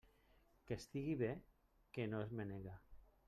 [0.69, 1.29] Qui estiga bé,
[1.97, 2.75] que no es menege.